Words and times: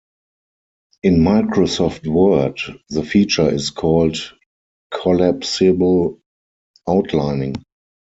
In 1.03 1.19
Microsoft 1.19 2.07
word, 2.07 2.59
the 2.89 3.03
feature 3.03 3.47
is 3.53 3.69
called 3.69 4.33
"collapsible 4.89 6.19
outlining". 6.89 7.53